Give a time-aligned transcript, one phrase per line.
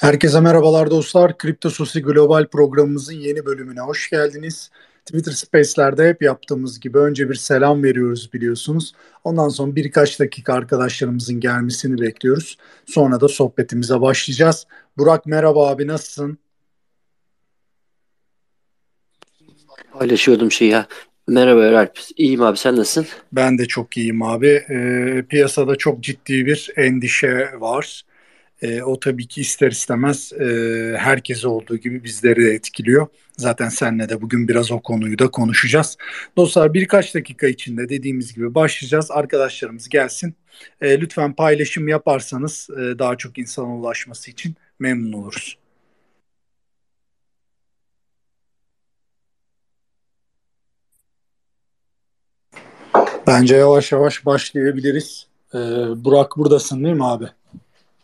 [0.00, 1.38] Herkese merhabalar dostlar.
[1.38, 4.70] Kripto Sosi Global programımızın yeni bölümüne hoş geldiniz.
[5.06, 8.92] Twitter Space'lerde hep yaptığımız gibi önce bir selam veriyoruz biliyorsunuz.
[9.24, 12.58] Ondan sonra birkaç dakika arkadaşlarımızın gelmesini bekliyoruz.
[12.86, 14.66] Sonra da sohbetimize başlayacağız.
[14.98, 16.38] Burak merhaba abi nasılsın?
[19.92, 20.86] Paylaşıyordum şeyi ya.
[21.28, 21.98] Merhaba Eralp.
[22.16, 23.06] İyiyim abi sen nasılsın?
[23.32, 24.64] Ben de çok iyiyim abi.
[24.70, 28.04] Ee, piyasada çok ciddi bir endişe var.
[28.62, 30.44] E, o tabii ki ister istemez e,
[30.98, 33.06] herkese olduğu gibi bizleri de etkiliyor.
[33.36, 35.96] Zaten senle de bugün biraz o konuyu da konuşacağız.
[36.36, 39.10] Dostlar birkaç dakika içinde dediğimiz gibi başlayacağız.
[39.10, 40.34] Arkadaşlarımız gelsin.
[40.80, 45.58] E, lütfen paylaşım yaparsanız e, daha çok insana ulaşması için memnun oluruz.
[53.26, 55.26] Bence yavaş yavaş başlayabiliriz.
[55.54, 55.58] Ee,
[56.04, 57.28] Burak buradasın değil mi abi?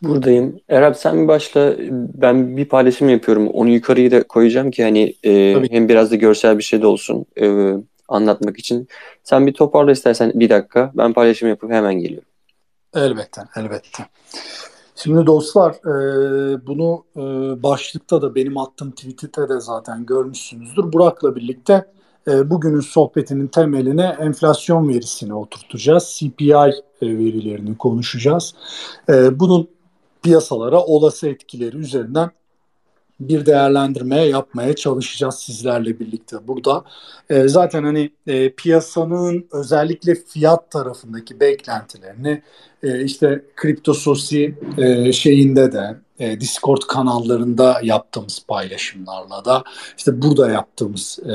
[0.03, 0.59] Buradayım.
[0.69, 1.75] Erap sen bir başla.
[1.91, 3.47] Ben bir paylaşım yapıyorum.
[3.47, 7.25] Onu yukarıya da koyacağım ki hani e, hem biraz da görsel bir şey de olsun
[7.41, 7.73] e,
[8.07, 8.87] anlatmak için.
[9.23, 10.91] Sen bir toparla istersen bir dakika.
[10.95, 12.29] Ben paylaşım yapıp hemen geliyorum.
[12.95, 14.03] Elbette, elbette.
[14.95, 17.21] Şimdi dostlar e, bunu e,
[17.63, 20.93] başlıkta da benim attığım tweet'te de zaten görmüşsünüzdür.
[20.93, 21.85] Burak'la birlikte
[22.27, 26.15] e, bugünün sohbetinin temeline enflasyon verisini oturtacağız.
[26.19, 28.55] CPI e, verilerini konuşacağız.
[29.09, 29.72] E, bunun
[30.23, 32.31] piyasalara olası etkileri üzerinden
[33.19, 36.83] bir değerlendirme yapmaya çalışacağız sizlerle birlikte burada.
[37.29, 42.41] E, zaten hani e, piyasanın özellikle fiyat tarafındaki beklentilerini
[42.83, 49.63] e, işte kripto sosi e, şeyinde de e, Discord kanallarında yaptığımız paylaşımlarla da
[49.97, 51.33] işte burada yaptığımız e,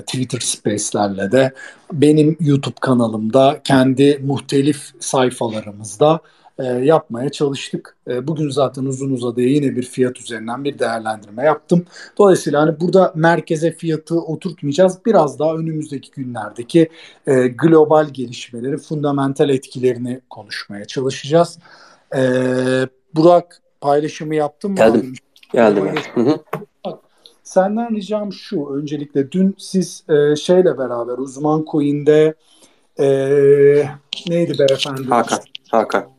[0.00, 1.52] Twitter Space'lerle de
[1.92, 6.20] benim YouTube kanalımda kendi muhtelif sayfalarımızda
[6.58, 7.96] e, yapmaya çalıştık.
[8.08, 11.86] E, bugün zaten uzun uzadıya yine bir fiyat üzerinden bir değerlendirme yaptım.
[12.18, 14.98] Dolayısıyla hani burada merkeze fiyatı oturtmayacağız.
[15.06, 16.88] Biraz daha önümüzdeki günlerdeki
[17.26, 21.58] e, global gelişmeleri, fundamental etkilerini konuşmaya çalışacağız.
[22.16, 22.20] E,
[23.14, 24.76] Burak paylaşımı yaptım mı?
[24.76, 25.14] Geldim.
[25.52, 25.94] Geldim.
[26.14, 26.40] Hı
[27.42, 32.34] Senden ricam şu öncelikle dün siz e, şeyle beraber uzman coin'de
[33.00, 33.06] e,
[34.28, 35.08] neydi beyefendi?
[35.08, 35.38] Hakan.
[35.70, 36.17] Hakan.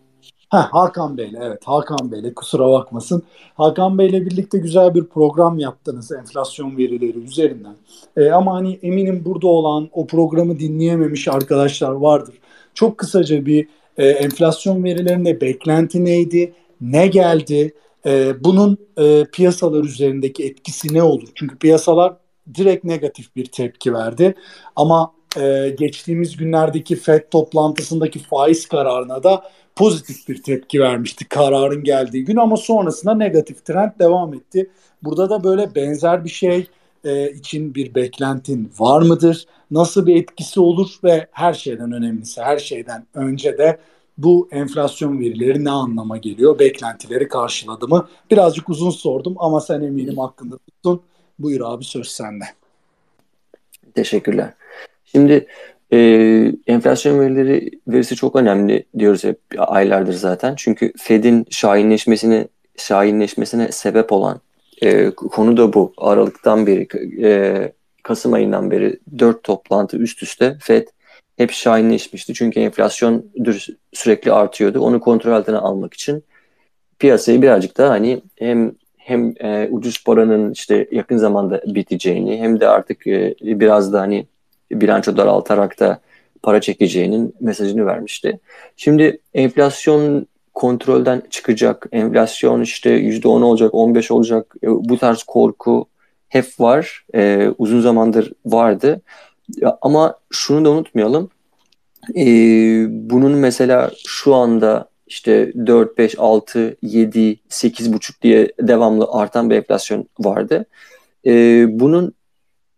[0.49, 3.23] Ha Hakan Bey'le evet Hakan Bey'le kusura bakmasın.
[3.55, 7.75] Hakan Bey'le birlikte güzel bir program yaptınız enflasyon verileri üzerinden.
[8.17, 12.35] E, ama hani eminim burada olan o programı dinleyememiş arkadaşlar vardır.
[12.73, 13.67] Çok kısaca bir
[13.97, 16.53] e, enflasyon verilerinde beklenti neydi?
[16.81, 17.73] Ne geldi?
[18.05, 21.27] E, bunun e, piyasalar üzerindeki etkisi ne olur?
[21.35, 22.13] Çünkü piyasalar
[22.55, 24.35] direkt negatif bir tepki verdi.
[24.75, 29.43] Ama e, geçtiğimiz günlerdeki FED toplantısındaki faiz kararına da
[29.79, 34.69] pozitif bir tepki vermişti kararın geldiği gün ama sonrasında negatif trend devam etti.
[35.03, 36.67] Burada da böyle benzer bir şey
[37.03, 39.45] e, için bir beklentin var mıdır?
[39.71, 43.79] Nasıl bir etkisi olur ve her şeyden önemlisi her şeyden önce de
[44.17, 46.59] bu enflasyon verileri ne anlama geliyor?
[46.59, 48.07] Beklentileri karşıladı mı?
[48.31, 51.01] Birazcık uzun sordum ama sen eminim hakkında tuttun.
[51.39, 52.45] Buyur abi söz sende.
[53.95, 54.53] Teşekkürler.
[55.05, 55.47] Şimdi
[55.93, 55.97] e,
[56.67, 60.55] enflasyon verileri verisi çok önemli diyoruz hep aylardır zaten.
[60.57, 64.41] Çünkü Fed'in şahinleşmesine şahinleşmesine sebep olan
[64.81, 65.93] e, konu da bu.
[65.97, 66.87] Aralıktan beri
[67.23, 67.71] e,
[68.03, 70.87] Kasım ayından beri dört toplantı üst üste Fed
[71.37, 72.33] hep şahinleşmişti.
[72.33, 73.25] Çünkü enflasyon
[73.93, 74.79] sürekli artıyordu.
[74.79, 76.23] Onu kontrol altına almak için
[76.99, 82.67] piyasayı birazcık daha hani hem hem e, ucuz paranın işte yakın zamanda biteceğini hem de
[82.67, 84.27] artık e, biraz da hani
[84.71, 86.01] bilanço daraltarak da
[86.43, 88.39] para çekeceğinin mesajını vermişti.
[88.77, 95.87] Şimdi enflasyon kontrolden çıkacak, enflasyon işte %10 olacak, 15 olacak e, bu tarz korku
[96.29, 99.01] hep var, e, uzun zamandır vardı.
[99.81, 101.29] Ama şunu da unutmayalım,
[102.15, 102.25] e,
[102.89, 110.09] bunun mesela şu anda işte 4, 5, 6, 7, 8,5 diye devamlı artan bir enflasyon
[110.19, 110.65] vardı.
[111.25, 112.13] E, bunun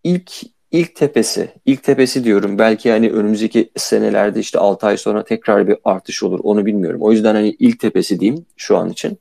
[0.03, 0.31] ilk
[0.71, 2.57] ilk tepesi, ilk tepesi diyorum.
[2.57, 6.39] Belki hani önümüzdeki senelerde işte 6 ay sonra tekrar bir artış olur.
[6.43, 7.01] Onu bilmiyorum.
[7.01, 9.19] O yüzden hani ilk tepesi diyeyim şu an için.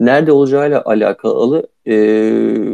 [0.00, 1.94] Nerede olacağıyla alakalı e,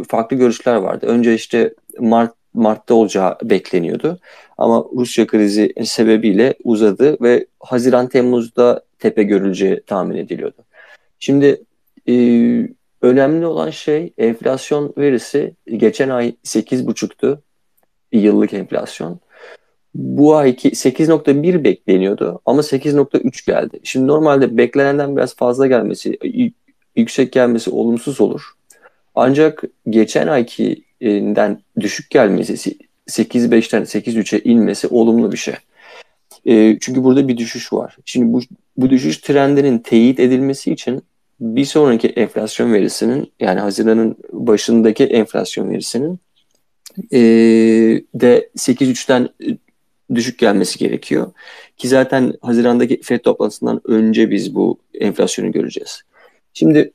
[0.08, 1.06] farklı görüşler vardı.
[1.06, 4.18] Önce işte Mart Mart'ta olacağı bekleniyordu.
[4.58, 10.64] Ama Rusya krizi sebebiyle uzadı ve Haziran Temmuz'da tepe görüleceği tahmin ediliyordu.
[11.18, 11.62] Şimdi
[12.08, 12.14] e,
[13.02, 17.42] önemli olan şey enflasyon verisi geçen ay 8,5'tu
[18.12, 19.20] yıllık enflasyon.
[19.94, 23.80] Bu ayki 8.1 bekleniyordu ama 8.3 geldi.
[23.82, 26.18] Şimdi normalde beklenenden biraz fazla gelmesi,
[26.96, 28.52] yüksek gelmesi olumsuz olur.
[29.14, 32.76] Ancak geçen aykinden düşük gelmesi
[33.08, 35.54] 8.5'ten 8.3'e inmesi olumlu bir şey.
[36.46, 37.96] E, çünkü burada bir düşüş var.
[38.04, 38.40] Şimdi bu,
[38.76, 41.02] bu düşüş trendinin teyit edilmesi için
[41.40, 46.20] bir sonraki enflasyon verisinin yani Haziran'ın başındaki enflasyon verisinin
[47.12, 47.18] e,
[48.14, 49.28] de 8.3'ten
[50.14, 51.32] düşük gelmesi gerekiyor.
[51.76, 56.02] Ki zaten Haziran'daki FED toplantısından önce biz bu enflasyonu göreceğiz.
[56.54, 56.92] Şimdi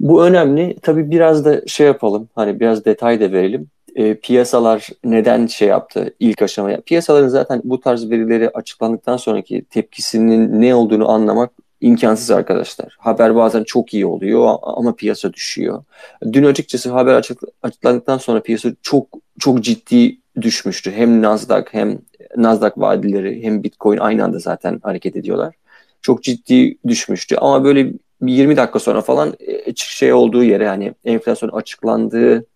[0.00, 0.76] bu önemli.
[0.82, 2.28] Tabii biraz da şey yapalım.
[2.34, 3.70] Hani biraz detay da verelim.
[3.94, 6.80] E, piyasalar neden şey yaptı ilk aşamaya?
[6.80, 11.50] Piyasaların zaten bu tarz verileri açıklandıktan sonraki tepkisinin ne olduğunu anlamak
[11.84, 12.96] imkansız arkadaşlar.
[12.98, 15.84] Haber bazen çok iyi oluyor ama piyasa düşüyor.
[16.32, 19.06] Dün açıkçası haber açık, açıklandıktan sonra piyasa çok
[19.38, 20.92] çok ciddi düşmüştü.
[20.92, 21.98] Hem Nasdaq hem
[22.36, 25.54] Nasdaq vadileri hem Bitcoin aynı anda zaten hareket ediyorlar.
[26.02, 27.92] Çok ciddi düşmüştü ama böyle
[28.22, 32.46] 20 dakika sonra falan e, şey olduğu yere yani enflasyon açıklandığı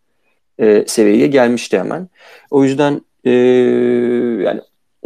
[0.58, 2.08] e, seviyeye gelmişti hemen.
[2.50, 3.30] O yüzden e,
[4.44, 4.60] yani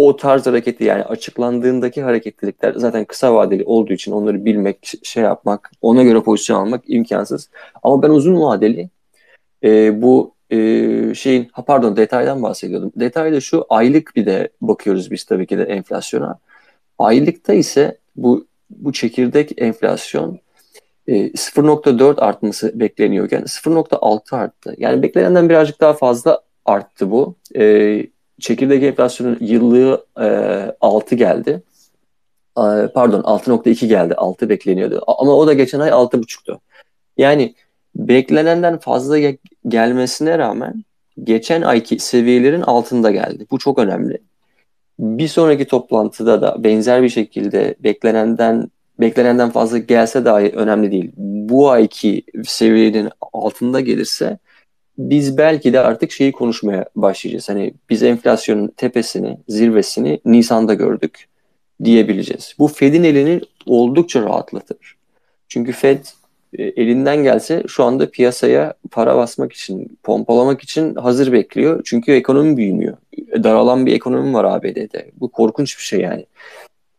[0.08, 5.70] o tarz hareketi yani açıklandığındaki hareketlilikler zaten kısa vadeli olduğu için onları bilmek, şey yapmak,
[5.80, 7.50] ona göre pozisyon almak imkansız.
[7.82, 8.90] Ama ben uzun vadeli
[9.64, 10.56] e, bu e,
[11.14, 12.92] şeyin, ha pardon detaydan bahsediyordum.
[12.96, 16.38] Detayda şu aylık bir de bakıyoruz biz tabii ki de enflasyona.
[16.98, 20.38] Aylıkta ise bu bu çekirdek enflasyon
[21.06, 24.74] e, 0.4 artması bekleniyorken 0.6 arttı.
[24.78, 27.34] Yani beklenenden birazcık daha fazla arttı bu.
[27.56, 28.06] E,
[28.40, 30.26] çekirdek enflasyonun yıllığı e,
[30.80, 31.62] 6 geldi.
[32.58, 32.64] E,
[32.94, 34.14] pardon 6.2 geldi.
[34.14, 35.02] 6 bekleniyordu.
[35.06, 36.60] Ama o da geçen ay 6.5'tu.
[37.18, 37.54] Yani
[37.94, 39.38] beklenenden fazla ge-
[39.68, 40.84] gelmesine rağmen
[41.24, 43.46] geçen ayki seviyelerin altında geldi.
[43.50, 44.18] Bu çok önemli.
[44.98, 48.70] Bir sonraki toplantıda da benzer bir şekilde beklenenden
[49.00, 51.12] beklenenden fazla gelse dahi önemli değil.
[51.16, 54.38] Bu ayki seviyenin altında gelirse
[54.98, 57.48] biz belki de artık şeyi konuşmaya başlayacağız.
[57.48, 61.28] Hani biz enflasyonun tepesini, zirvesini Nisan'da gördük
[61.84, 62.54] diyebileceğiz.
[62.58, 64.96] Bu Fed'in elini oldukça rahatlatır.
[65.48, 66.04] Çünkü Fed
[66.58, 71.80] e, elinden gelse şu anda piyasaya para basmak için, pompalamak için hazır bekliyor.
[71.84, 72.96] Çünkü ekonomi büyümüyor.
[73.44, 75.10] Daralan bir ekonomi var ABD'de.
[75.20, 76.26] Bu korkunç bir şey yani.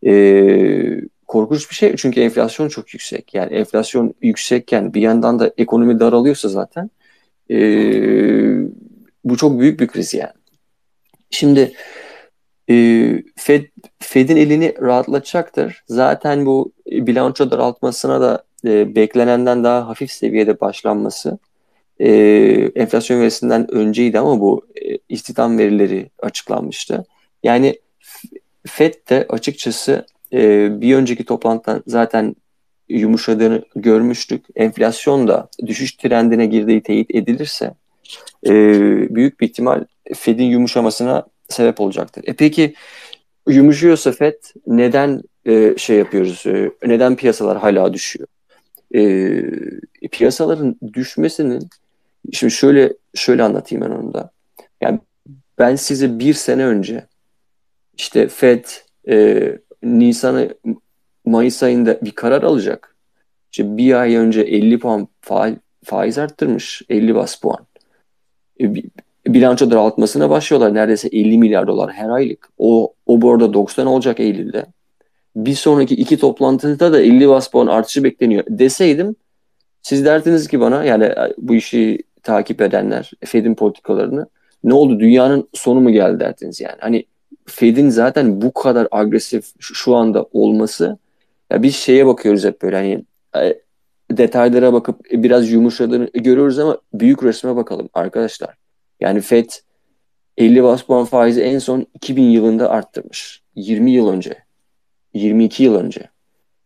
[0.06, 3.34] Ee, korkunç bir şey çünkü enflasyon çok yüksek.
[3.34, 6.90] Yani enflasyon yüksekken bir yandan da ekonomi daralıyorsa zaten
[7.51, 7.57] e,
[9.24, 10.34] bu çok büyük bir kriz yani.
[11.30, 11.74] Şimdi
[12.69, 12.75] e,
[13.36, 13.66] Fed
[14.00, 15.84] Fed'in elini rahatlatacaktır.
[15.88, 21.38] Zaten bu bilanço daraltmasına da e, beklenenden daha hafif seviyede başlanması
[22.00, 22.10] e,
[22.75, 27.06] enflasyon verisinden önceydi ama bu e, istihdam verileri açıklanmıştı.
[27.44, 27.80] Yani
[28.68, 32.36] Fed de açıkçası e, bir önceki toplantıdan zaten
[32.89, 34.45] yumuşadığını görmüştük.
[34.56, 37.74] Enflasyon da düşüş trendine girdiği teyit edilirse
[38.47, 38.51] e,
[39.15, 39.85] büyük bir ihtimal
[40.15, 42.24] Fed'in yumuşamasına sebep olacaktır.
[42.27, 42.74] E peki
[43.47, 44.33] yumuşuyorsa Fed
[44.68, 46.44] neden e, şey yapıyoruz?
[46.45, 48.27] E, neden piyasalar hala düşüyor?
[48.95, 51.69] E, piyasaların düşmesinin
[52.31, 54.31] şimdi şöyle şöyle anlatayım ben onu da.
[54.81, 55.00] Yani
[55.57, 57.07] ben size bir sene önce
[57.97, 58.65] işte Fed
[59.09, 60.56] e, Nisan'ı
[61.25, 62.95] Mayıs ayında bir karar alacak.
[63.51, 66.81] İşte bir ay önce 50 puan faiz, faiz arttırmış.
[66.89, 67.59] 50 bas puan.
[68.61, 68.73] E,
[69.27, 70.73] bilanço daraltmasına başlıyorlar.
[70.73, 72.49] Neredeyse 50 milyar dolar her aylık.
[72.57, 74.65] O, o bu arada 90 olacak Eylül'de.
[75.35, 79.15] Bir sonraki iki toplantıda da 50 bas puan artışı bekleniyor deseydim
[79.83, 84.27] siz derdiniz ki bana yani e, bu işi takip edenler Fed'in politikalarını
[84.63, 86.77] ne oldu dünyanın sonu mu geldi derdiniz yani.
[86.80, 87.06] Hani
[87.45, 90.97] Fed'in zaten bu kadar agresif şu anda olması
[91.54, 93.06] ya biz şeye bakıyoruz hep böyle hani
[93.45, 93.62] e,
[94.12, 98.56] detaylara bakıp biraz yumuşadığını görüyoruz ama büyük resme bakalım arkadaşlar.
[99.00, 99.50] Yani Fed
[100.38, 103.42] 50 bas puan faizi en son 2000 yılında arttırmış.
[103.56, 104.38] 20 yıl önce.
[105.14, 106.10] 22 yıl önce.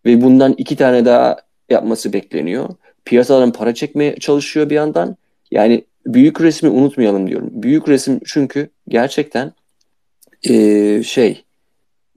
[0.06, 1.38] Ve bundan iki tane daha
[1.70, 2.70] yapması bekleniyor.
[3.06, 5.18] Piyasaların para çekmeye çalışıyor bir yandan.
[5.52, 7.50] Yani büyük resmi unutmayalım diyorum.
[7.52, 9.54] Büyük resim çünkü gerçekten
[10.50, 11.44] ee, şey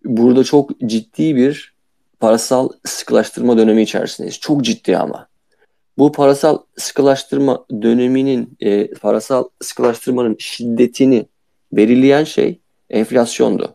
[0.05, 1.75] burada çok ciddi bir
[2.21, 4.41] parasal sıkılaştırma dönemi içerisindeyiz.
[4.41, 5.27] Çok ciddi ama.
[5.99, 11.27] Bu parasal sıkılaştırma döneminin, e, parasal sıkılaştırmanın şiddetini
[11.73, 12.61] belirleyen şey
[12.91, 13.75] enflasyondu.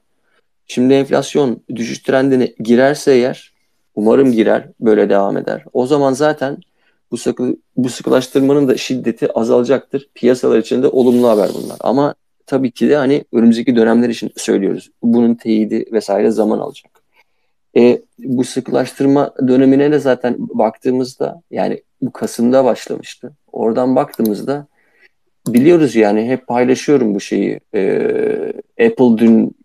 [0.68, 3.54] Şimdi enflasyon düşüş trendine girerse eğer,
[3.96, 5.66] umarım girer, böyle devam eder.
[5.74, 6.58] O zaman zaten
[7.12, 10.10] bu, sıkı, bu sıkılaştırmanın da şiddeti azalacaktır.
[10.16, 11.78] Piyasalar için de olumlu haber bunlar.
[11.80, 14.92] Ama tabii ki de hani önümüzdeki dönemler için söylüyoruz.
[15.04, 17.04] Bunun teyidi vesaire zaman alacak.
[17.77, 23.34] E, bu sıkılaştırma dönemine de zaten baktığımızda yani bu Kasım'da başlamıştı.
[23.51, 24.67] Oradan baktığımızda
[25.48, 27.60] biliyoruz yani hep paylaşıyorum bu şeyi.
[27.74, 27.82] E,
[28.79, 29.55] Apple dün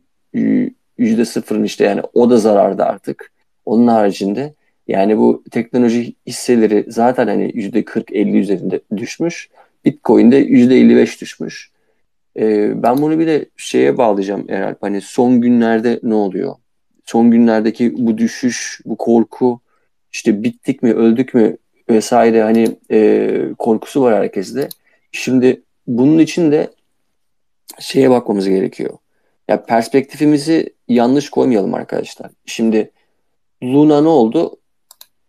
[0.99, 3.33] yüzde sıfırın işte yani o da zararda artık.
[3.65, 4.55] Onun haricinde
[4.89, 9.51] yani bu teknoloji hisseleri zaten hani yüzde 40-50 üzerinde düşmüş.
[9.85, 11.71] Bitcoin'de yüzde 55 düşmüş.
[12.37, 14.77] Ee, ben bunu bir de şeye bağlayacağım herhalde.
[14.81, 16.55] Hani son günlerde ne oluyor?
[17.11, 19.61] Son günlerdeki bu düşüş, bu korku,
[20.13, 21.57] işte bittik mi, öldük mü
[21.91, 24.69] vesaire hani e, korkusu var herkeste.
[25.13, 26.71] Şimdi bunun için de
[27.81, 28.99] şeye bakmamız gerekiyor.
[29.49, 32.31] Ya perspektifimizi yanlış koymayalım arkadaşlar.
[32.47, 32.91] Şimdi
[33.63, 34.57] Luna ne oldu?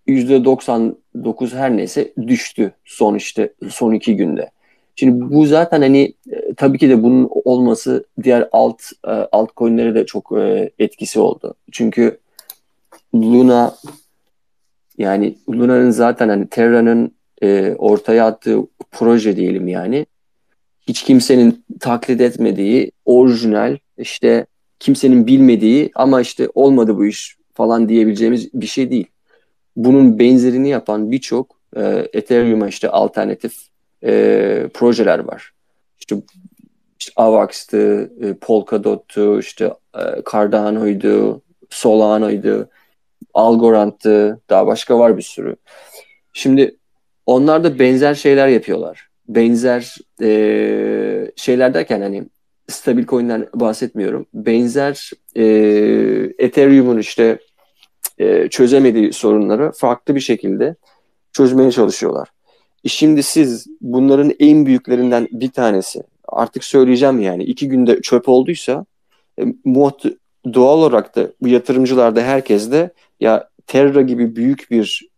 [0.08, 4.52] %99 her neyse düştü son işte son iki günde.
[4.96, 10.06] Şimdi bu zaten hani e, tabii ki de bunun olması diğer alt e, altcoin'lere de
[10.06, 11.56] çok e, etkisi oldu.
[11.72, 12.20] Çünkü
[13.16, 13.76] Luna
[14.98, 17.12] yani Luna'nın zaten hani Terra'nın
[17.44, 18.60] e, ortaya attığı
[18.92, 20.06] proje diyelim yani
[20.88, 24.46] hiç kimsenin taklit etmediği orijinal işte
[24.80, 29.08] kimsenin bilmediği ama işte olmadı bu iş falan diyebileceğimiz bir şey değil.
[29.76, 33.71] Bunun benzerini yapan birçok e, Ethereum'a işte alternatif
[34.04, 35.54] e, projeler var.
[36.00, 36.16] İşte,
[37.00, 42.70] işte Avax'tı, e, Polkadot'tu, işte e, Cardano'ydu, Solano'ydu,
[43.34, 45.56] Algorand'tı, daha başka var bir sürü.
[46.34, 46.78] Şimdi
[47.26, 49.10] onlar da benzer şeyler yapıyorlar.
[49.28, 52.26] Benzer e, şeyler derken hani
[52.68, 54.26] stabil coin'den bahsetmiyorum.
[54.34, 55.44] Benzer e,
[56.40, 57.40] Ethereum'un işte
[58.18, 60.76] e, çözemediği sorunları farklı bir şekilde
[61.34, 62.30] çözmeye çalışıyorlar.
[62.88, 68.86] Şimdi siz bunların en büyüklerinden bir tanesi artık söyleyeceğim yani iki günde çöp olduysa
[69.40, 69.46] e,
[70.54, 75.12] doğal olarak da bu yatırımcılarda herkes de ya Terra gibi büyük bir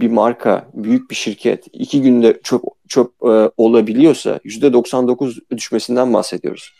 [0.00, 6.72] bir marka, büyük bir şirket iki günde çöp çöp e, olabiliyorsa %99 düşmesinden bahsediyoruz.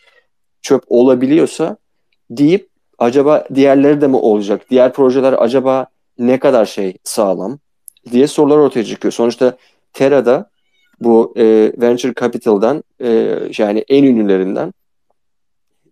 [0.61, 1.77] Çöp olabiliyorsa
[2.29, 4.65] deyip acaba diğerleri de mi olacak?
[4.69, 7.59] Diğer projeler acaba ne kadar şey sağlam
[8.11, 9.11] diye sorular ortaya çıkıyor.
[9.11, 9.57] Sonuçta
[9.97, 10.49] Terra'da
[11.01, 14.73] bu e, Venture Capital'dan e, yani en ünlülerinden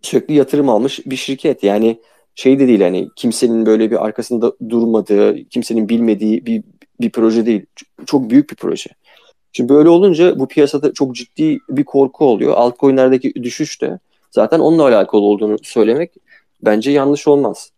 [0.02, 1.64] sürekli yatırım almış bir şirket.
[1.64, 2.00] Yani
[2.36, 6.64] şey de değil hani kimsenin böyle bir arkasında durmadığı, kimsenin bilmediği bir,
[7.02, 7.66] bir proje değil.
[8.06, 8.90] Çok büyük bir proje.
[9.52, 12.54] Şimdi böyle olunca bu piyasada çok ciddi bir korku oluyor.
[12.54, 14.00] Altcoin'lerdeki düşüş de
[14.32, 16.12] zaten onunla alakalı olduğunu söylemek
[16.62, 17.72] bence yanlış olmaz.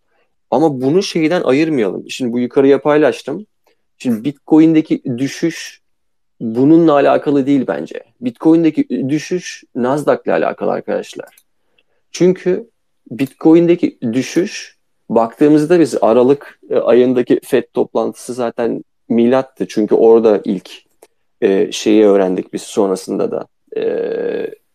[0.51, 2.09] Ama bunu şeyden ayırmayalım.
[2.09, 3.45] Şimdi bu yukarıya paylaştım.
[3.97, 5.86] Şimdi Bitcoin'deki düşüş
[6.39, 8.03] bununla alakalı değil bence.
[8.21, 11.35] Bitcoin'deki düşüş Nasdaq'la alakalı arkadaşlar.
[12.11, 12.69] Çünkü
[13.11, 14.77] Bitcoin'deki düşüş
[15.09, 19.67] baktığımızda biz Aralık e, ayındaki FED toplantısı zaten milattı.
[19.69, 20.71] Çünkü orada ilk
[21.41, 23.81] e, şeyi öğrendik biz sonrasında da e,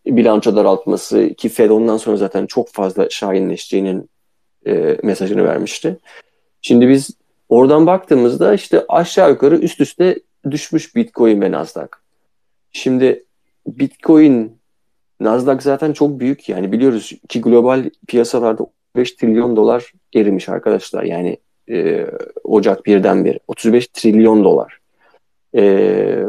[0.07, 4.11] bilanço daraltması ki Fed ondan sonra zaten çok fazla şahinleşeceğinin
[4.67, 5.99] e, mesajını vermişti.
[6.63, 7.11] Şimdi biz
[7.49, 10.21] oradan baktığımızda işte aşağı yukarı üst üste
[10.51, 11.89] düşmüş Bitcoin ve Nasdaq.
[12.73, 13.25] Şimdi
[13.67, 14.59] Bitcoin,
[15.21, 21.03] Nasdaq zaten çok büyük yani biliyoruz ki global piyasalarda 5 trilyon dolar erimiş arkadaşlar.
[21.03, 21.37] Yani
[21.71, 22.07] e,
[22.45, 24.79] Ocak birden bir 35 trilyon dolar.
[25.55, 26.25] E,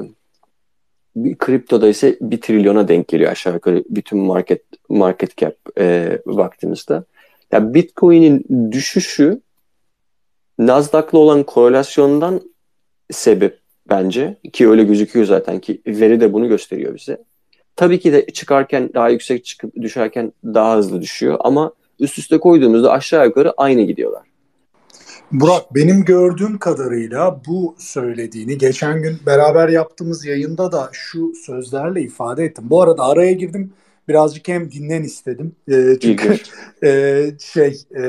[1.16, 7.06] bir kriptoda ise 1 trilyona denk geliyor aşağı yukarı bütün market market cap e, baktığımızda.
[7.52, 9.42] Ya Bitcoin'in düşüşü
[10.60, 12.42] Nasdaq'la olan korelasyondan
[13.12, 17.18] sebep bence ki öyle gözüküyor zaten ki veri de bunu gösteriyor bize.
[17.76, 22.92] Tabii ki de çıkarken daha yüksek çıkıp düşerken daha hızlı düşüyor ama üst üste koyduğumuzda
[22.92, 24.24] aşağı yukarı aynı gidiyorlar.
[25.32, 32.46] Burak benim gördüğüm kadarıyla bu söylediğini geçen gün beraber yaptığımız yayında da şu sözlerle ifade
[32.46, 32.64] ettim.
[32.68, 33.74] Bu arada araya girdim
[34.08, 35.56] birazcık hem dinlen istedim.
[35.68, 36.38] E, çünkü
[36.84, 38.04] e, şey e,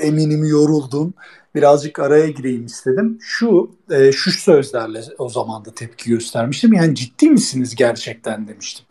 [0.00, 1.14] eminim yoruldun.
[1.54, 3.18] Birazcık araya gireyim istedim.
[3.20, 6.72] Şu e, şu sözlerle o zaman da tepki göstermiştim.
[6.72, 8.86] Yani ciddi misiniz gerçekten demiştim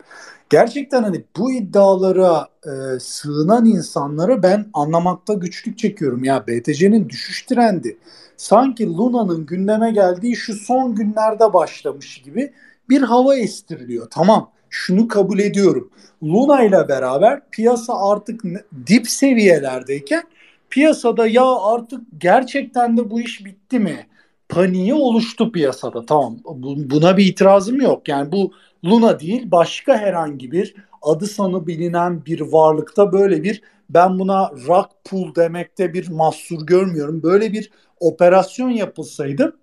[0.50, 6.24] gerçekten hani bu iddialara e, sığınan insanları ben anlamakta güçlük çekiyorum.
[6.24, 7.98] Ya BTC'nin düşüş trendi
[8.36, 12.52] sanki Luna'nın gündeme geldiği şu son günlerde başlamış gibi
[12.88, 14.06] bir hava estiriliyor.
[14.10, 15.90] Tamam şunu kabul ediyorum.
[16.22, 18.42] Luna ile beraber piyasa artık
[18.86, 20.22] dip seviyelerdeyken
[20.74, 24.06] piyasada ya artık gerçekten de bu iş bitti mi?
[24.48, 26.06] Paniği oluştu piyasada.
[26.06, 26.38] Tamam
[26.76, 28.08] buna bir itirazım yok.
[28.08, 28.52] Yani bu
[28.84, 34.90] Luna değil başka herhangi bir adı sanı bilinen bir varlıkta böyle bir ben buna rock
[35.04, 37.22] pool demekte bir mahsur görmüyorum.
[37.22, 39.56] Böyle bir operasyon yapılsaydı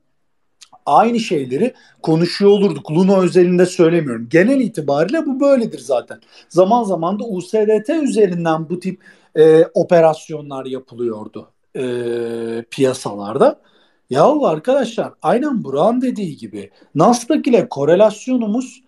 [0.86, 2.91] aynı şeyleri konuşuyor olurduk.
[2.91, 4.27] Luna özelinde söylemiyorum.
[4.30, 6.20] Genel itibariyle bu böyledir zaten.
[6.50, 9.01] Zaman zaman da USDT üzerinden bu tip
[9.36, 11.84] e, operasyonlar yapılıyordu e,
[12.72, 13.62] piyasalarda.
[14.10, 18.84] Yahu arkadaşlar aynen Burak'ın dediği gibi Nasdaq ile korelasyonumuz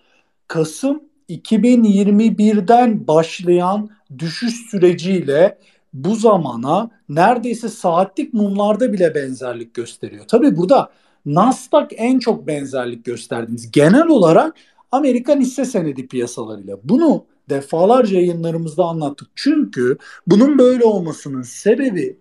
[0.47, 5.57] Kasım 2021'den başlayan düşüş süreciyle
[5.93, 10.25] bu zamana neredeyse saatlik mumlarda bile benzerlik gösteriyor.
[10.27, 10.91] Tabii burada
[11.25, 13.71] Nasdaq en çok benzerlik gösterdiniz.
[13.71, 14.55] Genel olarak
[14.91, 16.77] Amerikan hisse senedi piyasalarıyla.
[16.83, 19.27] Bunu defalarca yayınlarımızda anlattık.
[19.35, 19.97] Çünkü
[20.27, 22.17] bunun böyle olmasının sebebi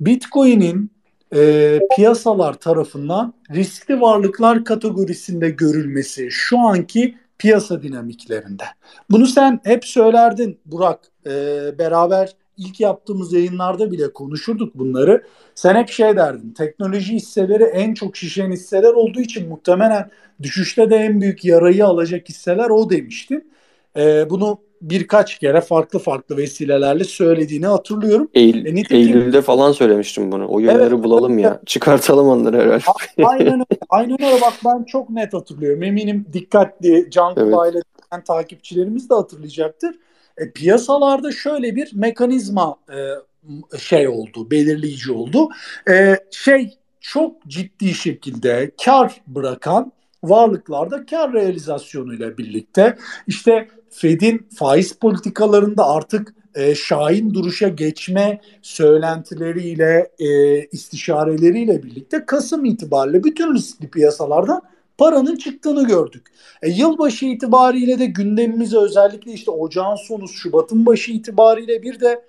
[0.00, 0.90] Bitcoin'in
[1.34, 8.64] e, piyasalar tarafından riskli varlıklar kategorisinde görülmesi şu anki piyasa dinamiklerinde.
[9.10, 11.00] Bunu sen hep söylerdin Burak.
[11.26, 11.30] E,
[11.78, 15.22] beraber ilk yaptığımız yayınlarda bile konuşurduk bunları.
[15.54, 16.50] Sen hep şey derdin.
[16.50, 20.10] Teknoloji hisseleri en çok şişen hisseler olduğu için muhtemelen
[20.42, 23.50] düşüşte de en büyük yarayı alacak hisseler o demiştin.
[23.96, 28.28] E, bunu birkaç kere farklı farklı vesilelerle söylediğini hatırlıyorum.
[28.34, 30.48] Eylül, e, nitekim, Eylül'de falan söylemiştim bunu.
[30.48, 31.60] O yönleri evet, bulalım ya.
[31.66, 32.84] Çıkartalım onları herhalde.
[33.24, 33.64] aynen öyle.
[33.88, 34.40] Aynen öyle.
[34.40, 35.82] Bak ben çok net hatırlıyorum.
[35.82, 37.80] Eminim dikkatli can kulağıyla
[38.14, 38.26] evet.
[38.26, 39.96] takipçilerimiz de hatırlayacaktır.
[40.38, 42.98] E, piyasalarda şöyle bir mekanizma e,
[43.78, 45.48] şey oldu, belirleyici oldu.
[45.90, 55.88] E, şey çok ciddi şekilde kar bırakan varlıklarda kar realizasyonuyla birlikte işte Fed'in faiz politikalarında
[55.88, 64.62] artık e, şahin duruşa geçme söylentileriyle, e, istişareleriyle birlikte Kasım itibariyle bütün riskli piyasalardan
[64.98, 66.26] paranın çıktığını gördük.
[66.62, 72.24] E, yılbaşı itibariyle de gündemimize özellikle işte ocağın sonu, Şubat'ın başı itibariyle bir de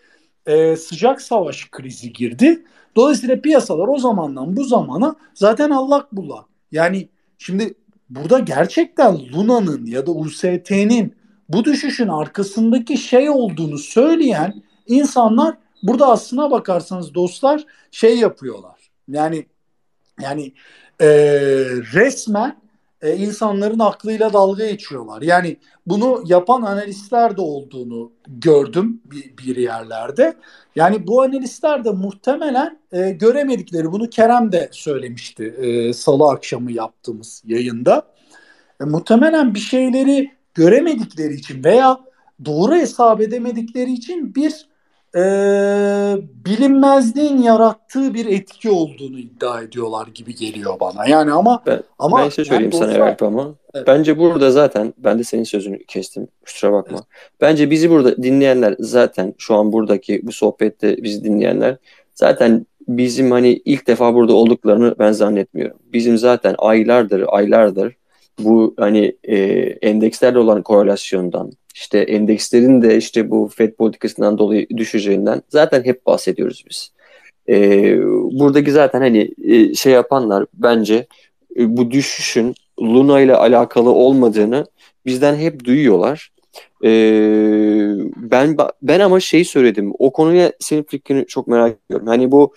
[0.45, 2.63] e, sıcak savaş krizi girdi.
[2.95, 6.45] Dolayısıyla piyasalar o zamandan bu zamana zaten allak bullak.
[6.71, 7.73] Yani şimdi
[8.09, 11.15] burada gerçekten Luna'nın ya da UST'nin
[11.49, 18.91] bu düşüşün arkasındaki şey olduğunu söyleyen insanlar burada aslına bakarsanız dostlar şey yapıyorlar.
[19.07, 19.45] Yani
[20.21, 20.53] yani
[21.01, 21.07] e,
[21.93, 22.57] resmen
[23.01, 25.21] e, insanların aklıyla dalga geçiyorlar.
[25.21, 30.35] Yani bunu yapan analistler de olduğunu gördüm bir, bir yerlerde.
[30.75, 37.43] Yani bu analistler de muhtemelen e, göremedikleri bunu Kerem de söylemişti e, salı akşamı yaptığımız
[37.45, 38.07] yayında.
[38.81, 41.99] E, muhtemelen bir şeyleri göremedikleri için veya
[42.45, 44.65] doğru hesap edemedikleri için bir
[45.15, 45.21] e,
[46.45, 51.07] bilinmezliğin yarattığı bir etki olduğunu iddia ediyorlar gibi geliyor bana.
[51.07, 53.87] Yani ama ben, ama ben şey söyleyeyim sana Eralp ama evet.
[53.87, 56.27] bence burada zaten ben de senin sözünü kestim.
[56.45, 56.97] Kusura bakma.
[56.97, 57.07] Evet.
[57.41, 61.77] Bence bizi burada dinleyenler zaten şu an buradaki bu sohbette bizi dinleyenler
[62.13, 65.77] zaten bizim hani ilk defa burada olduklarını ben zannetmiyorum.
[65.93, 67.95] Bizim zaten aylardır aylardır
[68.39, 69.35] bu hani e,
[69.81, 76.63] endekslerle olan korelasyondan işte endekslerin de işte bu FED politikasından dolayı düşeceğinden zaten hep bahsediyoruz
[76.69, 76.91] biz.
[77.49, 77.97] E,
[78.39, 81.07] buradaki zaten hani e, şey yapanlar bence
[81.59, 84.65] e, bu düşüşün Luna ile alakalı olmadığını
[85.05, 86.31] bizden hep duyuyorlar.
[86.83, 86.89] E,
[88.15, 89.93] ben ben ama şey söyledim.
[89.99, 92.07] O konuya senin fikrini çok merak ediyorum.
[92.07, 92.53] Hani bu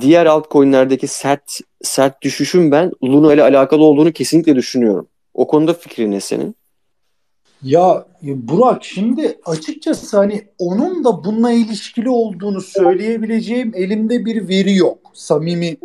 [0.00, 5.08] diğer altcoin'lerdeki sert sert düşüşün ben Luna ile alakalı olduğunu kesinlikle düşünüyorum.
[5.34, 6.56] O konuda fikrin ne senin?
[7.62, 14.98] Ya Burak şimdi açıkçası hani onun da bununla ilişkili olduğunu söyleyebileceğim elimde bir veri yok.
[15.14, 15.76] Samimi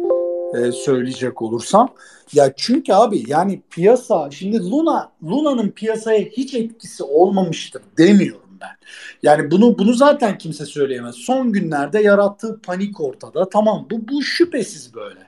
[0.54, 1.90] e, söyleyecek olursam.
[2.34, 8.76] Ya çünkü abi yani piyasa şimdi Luna Luna'nın piyasaya hiç etkisi olmamıştır demiyorum ben.
[9.24, 11.16] Yani bunu bunu zaten kimse söyleyemez.
[11.16, 13.50] Son günlerde yarattığı panik ortada.
[13.50, 15.20] Tamam bu bu şüphesiz böyle.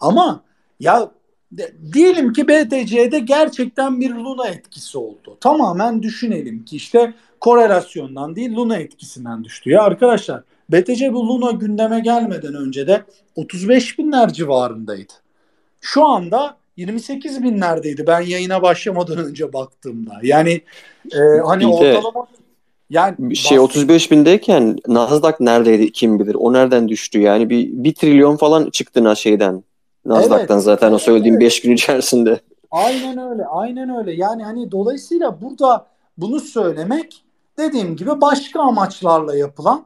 [0.00, 0.40] Ama
[0.80, 1.10] ya
[1.52, 5.36] de, diyelim ki BTC'de gerçekten bir Luna etkisi oldu.
[5.40, 9.70] Tamamen düşünelim ki işte korelasyondan değil Luna etkisinden düştü.
[9.70, 13.02] Ya arkadaşlar BTC bu Luna gündeme gelmeden önce de
[13.36, 15.12] 35 binler civarındaydı.
[15.80, 20.12] Şu anda 28 binlerdeydi ben yayına başlamadan önce baktığımda.
[20.22, 20.60] Yani
[21.12, 22.26] e, hani ortalama
[22.90, 26.34] yani şey 35 bindeyken Nasdaq neredeydi kim bilir.
[26.34, 29.62] O nereden düştü yani bir, bir trilyon falan çıktı şeyden.
[30.08, 31.62] Nasdaq'tan evet, zaten o söylediğim 5 evet.
[31.64, 32.40] gün içerisinde.
[32.70, 34.12] Aynen öyle, aynen öyle.
[34.12, 35.86] Yani hani dolayısıyla burada
[36.18, 37.24] bunu söylemek
[37.58, 39.84] dediğim gibi başka amaçlarla yapılan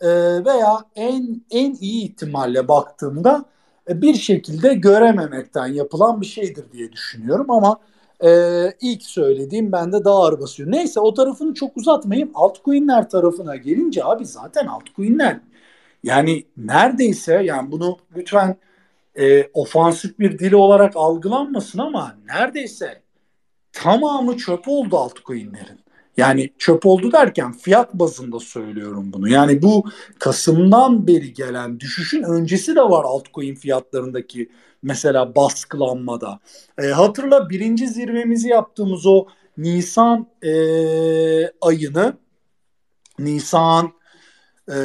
[0.00, 0.08] e,
[0.44, 3.44] veya en en iyi ihtimalle baktığımda
[3.88, 7.78] e, bir şekilde görememekten yapılan bir şeydir diye düşünüyorum ama
[8.24, 10.70] Ee, ilk söylediğim bende daha ağır basıyor.
[10.72, 12.30] Neyse o tarafını çok uzatmayayım.
[12.34, 15.40] Altcoin'ler tarafına gelince abi zaten altcoin'ler
[16.02, 18.56] yani neredeyse yani bunu lütfen
[19.18, 23.02] e, ofansif bir dili olarak algılanmasın ama neredeyse
[23.72, 25.82] tamamı çöp oldu altcoin'lerin.
[26.16, 29.28] Yani çöp oldu derken fiyat bazında söylüyorum bunu.
[29.28, 29.84] Yani bu
[30.18, 34.50] Kasım'dan beri gelen düşüşün öncesi de var altcoin fiyatlarındaki
[34.82, 36.40] mesela baskılanmada.
[36.78, 40.52] E, hatırla birinci zirvemizi yaptığımız o Nisan e,
[41.60, 42.16] ayını
[43.18, 43.92] Nisan
[44.68, 44.76] e,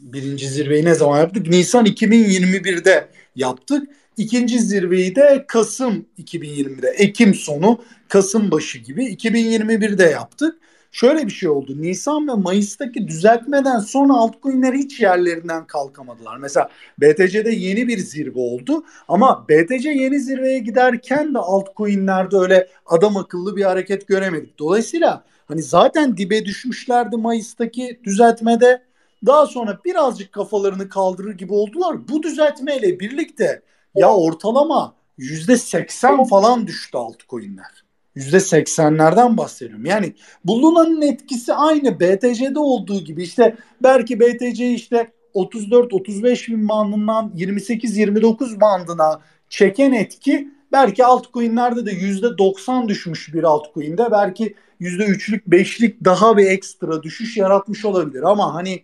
[0.00, 1.46] birinci zirveyi ne zaman yaptık?
[1.46, 3.88] Nisan 2021'de yaptık.
[4.16, 10.58] İkinci zirveyi de Kasım 2020'de, Ekim sonu, Kasım başı gibi 2021'de yaptık.
[10.92, 11.82] Şöyle bir şey oldu.
[11.82, 16.36] Nisan ve Mayıs'taki düzeltmeden sonra altcoin'ler hiç yerlerinden kalkamadılar.
[16.36, 23.16] Mesela BTC'de yeni bir zirve oldu ama BTC yeni zirveye giderken de altcoin'lerde öyle adam
[23.16, 24.58] akıllı bir hareket göremedik.
[24.58, 28.82] Dolayısıyla hani zaten dibe düşmüşlerdi Mayıs'taki düzeltmede.
[29.26, 32.08] Daha sonra birazcık kafalarını kaldırır gibi oldular.
[32.08, 33.62] Bu düzeltmeyle birlikte
[33.94, 37.84] ya ortalama yüzde seksen falan düştü altcoin'ler.
[38.14, 39.86] Yüzde seksenlerden bahsediyorum.
[39.86, 47.32] Yani bu Luna'nın etkisi aynı BTC'de olduğu gibi işte belki BTC işte 34-35 bin bandından
[47.36, 55.42] 28-29 bandına çeken etki belki altcoin'lerde de yüzde 90 düşmüş bir altcoin'de belki yüzde 3'lük
[55.48, 58.82] 5'lik daha bir ekstra düşüş yaratmış olabilir ama hani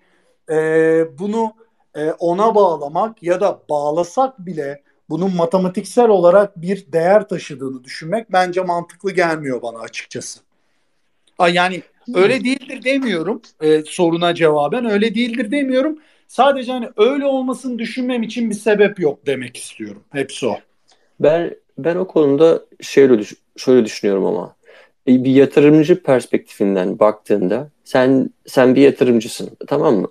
[0.50, 1.52] e, bunu
[1.94, 8.60] e, ona bağlamak ya da bağlasak bile bunun matematiksel olarak bir değer taşıdığını düşünmek bence
[8.60, 10.40] mantıklı gelmiyor bana açıkçası.
[11.52, 11.82] Yani
[12.14, 15.98] öyle değildir demiyorum e, soruna cevaben öyle değildir demiyorum.
[16.28, 20.02] Sadece hani öyle olmasını düşünmem için bir sebep yok demek istiyorum.
[20.12, 20.58] Hepsi o.
[21.20, 23.24] Ben ben o konuda şöyle
[23.56, 24.56] şöyle düşünüyorum ama
[25.06, 30.08] bir yatırımcı perspektifinden baktığında sen sen bir yatırımcısın tamam mı?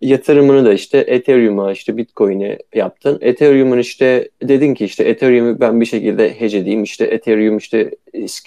[0.00, 3.18] yatırımını da işte Ethereum'a işte Bitcoin'e yaptın.
[3.20, 6.82] Ethereum'un işte dedin ki işte Ethereum'u ben bir şekilde hedge edeyim.
[6.82, 7.90] İşte Ethereum işte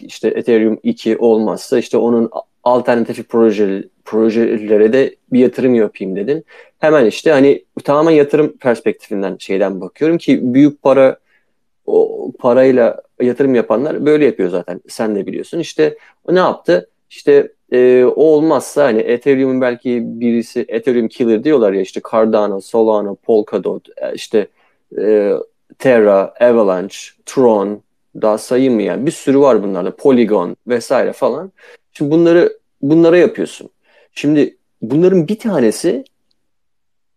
[0.02, 2.30] işte Ethereum 2 olmazsa işte onun
[2.64, 6.46] alternatif proje, projelere de bir yatırım yapayım dedin.
[6.80, 11.18] Hemen işte hani tamamen yatırım perspektifinden şeyden bakıyorum ki büyük para
[11.86, 14.82] o parayla yatırım yapanlar böyle yapıyor zaten.
[14.90, 15.60] Sen de biliyorsun.
[15.60, 15.98] İşte
[16.30, 16.90] ne yaptı?
[17.10, 23.16] İşte e, o olmazsa hani Ethereum'un belki birisi Ethereum killer diyorlar ya işte Cardano, Solana,
[23.16, 24.48] Polkadot, e, işte
[24.98, 25.34] e,
[25.80, 27.82] Terra, Avalanche, Tron
[28.22, 29.96] daha sayılmayan bir sürü var bunlarda.
[29.96, 31.52] Polygon vesaire falan.
[31.94, 33.70] Şimdi bunları bunlara yapıyorsun.
[34.14, 36.04] Şimdi bunların bir tanesi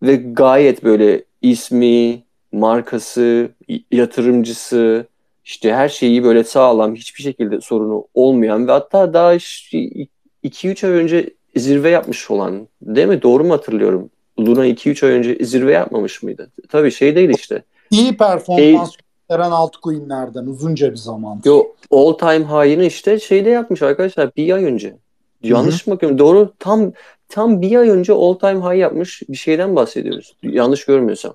[0.02, 2.22] ve gayet böyle ismi,
[2.56, 3.48] markası,
[3.90, 5.06] yatırımcısı,
[5.44, 11.30] işte her şeyi böyle sağlam, hiçbir şekilde sorunu olmayan ve hatta daha 2-3 ay önce
[11.56, 13.22] zirve yapmış olan değil mi?
[13.22, 14.10] Doğru mu hatırlıyorum?
[14.40, 16.50] Luna 2-3 ay önce zirve yapmamış mıydı?
[16.68, 17.62] Tabii şey değil işte.
[17.90, 21.40] İyi performans e, gösteren altcoin'lerden uzunca bir zaman.
[21.44, 24.96] Yo all time high'ını işte şeyde yapmış arkadaşlar bir ay önce.
[25.42, 26.18] Yanlış mı bakıyorum?
[26.18, 26.92] Doğru tam
[27.28, 30.36] tam bir ay önce all time high yapmış bir şeyden bahsediyoruz.
[30.42, 31.34] Yanlış görmüyorsam.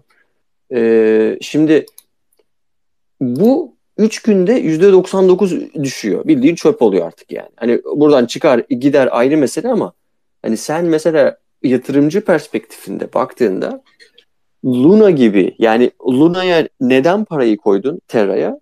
[0.74, 1.86] Ee, şimdi
[3.22, 6.28] bu 3 günde %99 düşüyor.
[6.28, 7.50] Bildiğin çöp oluyor artık yani.
[7.56, 9.94] Hani buradan çıkar gider ayrı mesele ama
[10.42, 13.84] hani sen mesela yatırımcı perspektifinde baktığında
[14.66, 18.60] Luna gibi yani Luna'ya neden parayı koydun Terra'ya?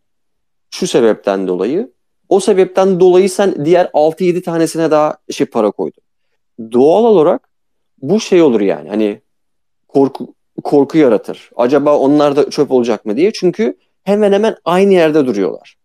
[0.71, 1.91] Şu sebepten dolayı.
[2.29, 6.03] O sebepten dolayı sen diğer 6-7 tanesine daha şey para koydun.
[6.71, 7.49] Doğal olarak
[8.01, 9.21] bu şey olur yani hani
[9.87, 11.49] korku korku yaratır.
[11.55, 13.31] Acaba onlar da çöp olacak mı diye.
[13.33, 15.75] Çünkü hemen hemen aynı yerde duruyorlar.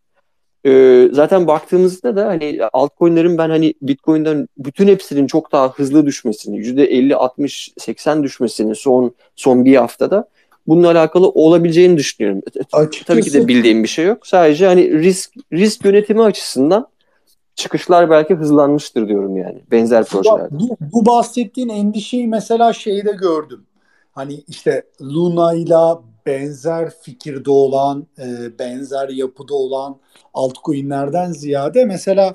[0.66, 6.56] Ee, zaten baktığımızda da hani altcoin'lerin ben hani Bitcoin'den bütün hepsinin çok daha hızlı düşmesini,
[6.58, 10.28] %50, 60, 80 düşmesini son son bir haftada
[10.66, 12.42] bununla alakalı olabileceğini düşünüyorum.
[12.72, 13.04] Açıkçası.
[13.04, 14.26] Tabii ki de bildiğim bir şey yok.
[14.26, 16.88] Sadece hani risk risk yönetimi açısından
[17.54, 20.48] çıkışlar belki hızlanmıştır diyorum yani benzer projelerde.
[20.50, 23.66] Bu, bu bahsettiğin endişeyi mesela şeyde gördüm.
[24.14, 30.00] Hani işte Luna ile benzer fikirde olan, e, benzer yapıda olan
[30.34, 32.32] altcoin'lerden ziyade mesela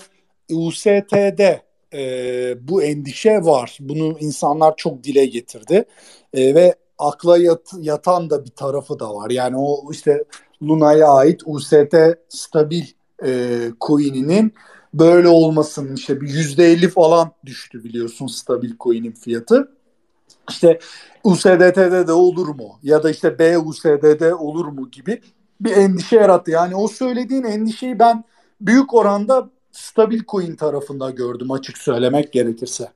[0.52, 1.62] UST'de
[1.94, 3.78] e, bu endişe var.
[3.82, 5.86] Bunu insanlar çok dile getirdi
[6.34, 9.30] e, ve akla yat, yatan da bir tarafı da var.
[9.30, 10.24] Yani o işte
[10.64, 11.96] Luna'ya ait UST
[12.30, 12.84] stabil
[13.26, 14.54] e, coin'inin
[14.94, 19.72] böyle olmasının işte bir yüzde elli falan düştü biliyorsun stabil coin'in fiyatı.
[20.50, 20.80] İşte
[21.24, 22.80] USDT'de de olur mu?
[22.84, 25.22] Ya da işte BUSD'de olur mu gibi
[25.62, 26.52] bir endişe yarattı.
[26.52, 28.24] Yani o söylediğin endişeyi ben
[28.62, 32.88] büyük oranda stabil coin tarafında gördüm açık söylemek gerekirse.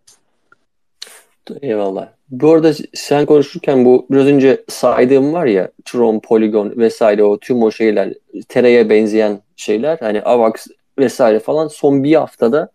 [1.62, 2.10] Eyvallah.
[2.30, 7.64] Bu arada sen konuşurken bu biraz önce saydığım var ya Tron, Polygon vesaire o tüm
[7.64, 8.14] o şeyler
[8.50, 10.68] Tera'ya benzeyen şeyler hani AVAX
[11.00, 12.72] vesaire falan son bir haftada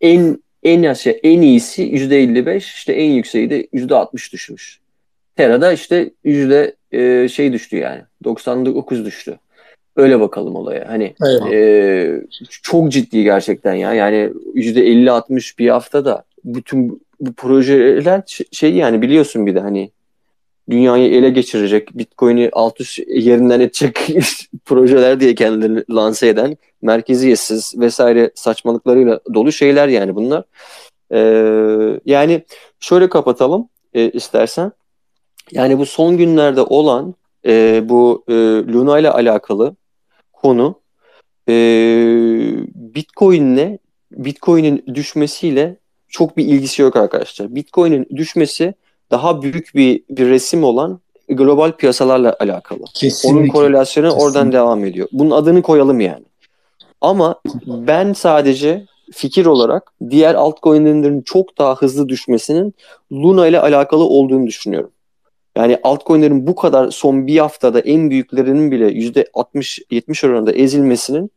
[0.00, 4.80] en en aşağı en iyisi %55 işte en yükseği de %60 düşmüş.
[5.36, 9.38] Tera'da işte yüzde e, şey düştü yani 99 düştü.
[9.96, 10.88] Öyle bakalım olaya.
[10.88, 11.14] Hani
[11.52, 12.22] e,
[12.62, 13.94] çok ciddi gerçekten ya.
[13.94, 19.90] Yani yüzde 50-60 bir haftada bütün bu projeler şey yani biliyorsun bir de hani
[20.70, 23.98] dünyayı ele geçirecek, Bitcoin'i alt üst yerinden edecek
[24.64, 30.44] projeler diye kendilerini lanse eden merkeziyetsiz vesaire saçmalıklarıyla dolu şeyler yani bunlar.
[31.12, 32.44] Ee, yani
[32.80, 34.72] şöyle kapatalım e, istersen.
[35.52, 37.14] Yani bu son günlerde olan
[37.46, 38.32] e, bu e,
[38.72, 39.76] Luna ile alakalı
[40.32, 40.80] konu
[41.48, 41.52] e,
[42.74, 43.78] Bitcoin'le
[44.12, 45.76] Bitcoin'in düşmesiyle
[46.08, 47.54] çok bir ilgisi yok arkadaşlar.
[47.54, 48.74] Bitcoin'in düşmesi
[49.10, 52.80] daha büyük bir, bir resim olan global piyasalarla alakalı.
[52.94, 53.40] Kesinlikle.
[53.40, 54.26] Onun korelasyonu Kesinlikle.
[54.26, 55.08] oradan devam ediyor.
[55.12, 56.24] Bunun adını koyalım yani.
[57.00, 62.74] Ama ben sadece fikir olarak diğer altcoin'lerin çok daha hızlı düşmesinin
[63.12, 64.90] Luna ile alakalı olduğunu düşünüyorum.
[65.56, 71.30] Yani altcoin'lerin bu kadar son bir haftada en büyüklerinin bile %60-70 oranında ezilmesinin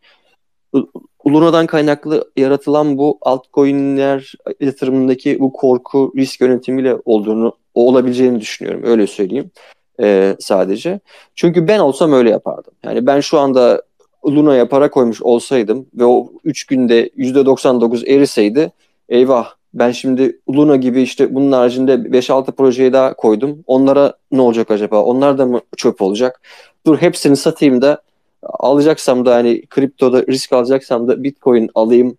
[1.28, 8.82] Luna'dan kaynaklı yaratılan bu altcoin'ler yatırımındaki bu korku risk yönetimiyle olduğunu olabileceğini düşünüyorum.
[8.86, 9.52] Öyle söyleyeyim
[10.00, 11.00] e, sadece.
[11.36, 12.74] Çünkü ben olsam öyle yapardım.
[12.84, 13.82] Yani ben şu anda
[14.26, 18.72] Luna'ya para koymuş olsaydım ve o 3 günde %99 eriseydi
[19.10, 23.64] eyvah ben şimdi Luna gibi işte bunun haricinde 5-6 projeyi daha koydum.
[23.68, 25.04] Onlara ne olacak acaba?
[25.04, 26.42] Onlar da mı çöp olacak?
[26.86, 28.02] Dur hepsini satayım da
[28.44, 32.18] alacaksam da hani kriptoda risk alacaksam da Bitcoin alayım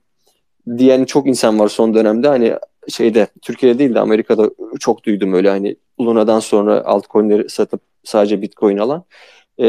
[0.79, 2.29] diyen çok insan var son dönemde.
[2.29, 2.55] Hani
[2.89, 8.79] şeyde Türkiye'de değil de Amerika'da çok duydum öyle hani Luna'dan sonra altcoin'leri satıp sadece Bitcoin
[8.79, 9.05] alan.
[9.59, 9.67] E,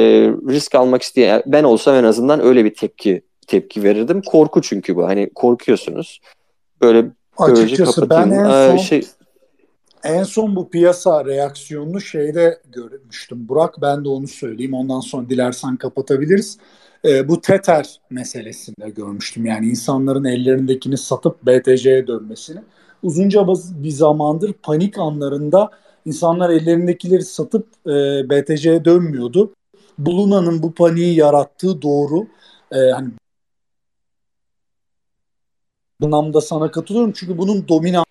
[0.50, 4.22] risk almak isteyen ben olsam en azından öyle bir tepki tepki verirdim.
[4.22, 5.08] Korku çünkü bu.
[5.08, 6.22] Hani korkuyorsunuz.
[6.82, 7.06] Böyle
[7.38, 9.06] Açıkçası ben en son, ee, şey,
[10.04, 13.48] en son bu piyasa reaksiyonunu şeyde görmüştüm.
[13.48, 14.74] Burak ben de onu söyleyeyim.
[14.74, 16.58] Ondan sonra dilersen kapatabiliriz.
[17.06, 19.46] Ee, bu Tether meselesinde görmüştüm.
[19.46, 22.60] Yani insanların ellerindekini satıp BTC'ye dönmesini.
[23.06, 23.48] Uzunca
[23.84, 25.72] bir zamandır panik anlarında
[26.06, 27.90] insanlar ellerindekileri satıp e,
[28.30, 29.54] BTC'ye dönmüyordu.
[29.98, 32.28] Buluna'nın bu paniği yarattığı doğru.
[32.72, 33.10] E, hani
[36.02, 37.12] bu anlamda sana katılıyorum.
[37.16, 38.06] Çünkü bunun dominans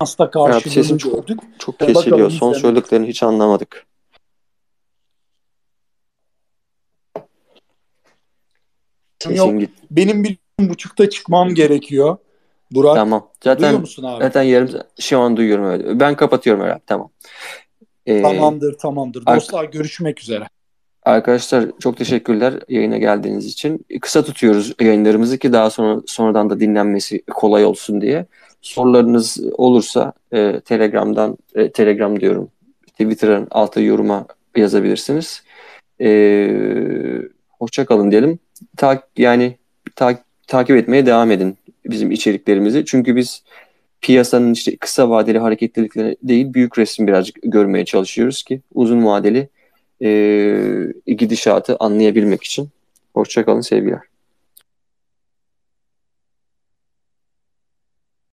[0.00, 1.40] Asla karşılığını evet, gördük.
[1.58, 2.30] Çok, çok kesiliyor.
[2.30, 3.86] Son söylediklerini hiç anlamadık.
[9.30, 12.16] Yok, benim bir buçukta çıkmam gerekiyor.
[12.70, 12.94] Burak.
[12.94, 13.28] Tamam.
[13.44, 14.24] Zaten, duyuyor musun abi?
[14.24, 16.00] Zaten yarım şu an duyuyorum öyle.
[16.00, 16.80] Ben kapatıyorum öyle.
[16.86, 17.10] Tamam.
[18.06, 19.26] Ee, tamamdır tamamdır.
[19.26, 20.44] Dostlar görüşmek üzere.
[21.02, 23.86] Arkadaşlar çok teşekkürler yayına geldiğiniz için.
[24.00, 28.26] Kısa tutuyoruz yayınlarımızı ki daha sonra sonradan da dinlenmesi kolay olsun diye.
[28.62, 32.48] Sorularınız olursa e, Telegram'dan, e, Telegram diyorum,
[32.86, 35.42] Twitter'ın altı yoruma yazabilirsiniz.
[36.00, 36.08] E,
[37.58, 38.38] hoşça kalın diyelim.
[38.76, 39.58] Ta, yani
[39.96, 42.84] ta, takip etmeye devam edin bizim içeriklerimizi.
[42.84, 43.42] Çünkü biz
[44.00, 49.48] piyasanın işte kısa vadeli hareketlilikleri değil, büyük resim birazcık görmeye çalışıyoruz ki uzun vadeli
[50.02, 52.68] e, gidişatı anlayabilmek için.
[53.14, 54.13] Hoşça kalın sevgiler.